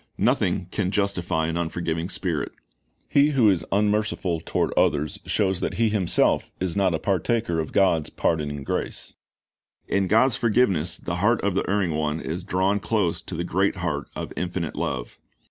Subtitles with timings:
[0.31, 2.53] "Nothing can justify an unforgiving spirit.
[3.07, 7.71] He who is unmerciful toward others shows that he himself is not a partaker of
[7.71, 9.13] God's pardoning grace.
[9.87, 13.75] In God's forgiveness the heart of the erring one is drawn close to the great
[13.75, 15.19] heart of Infinite Love.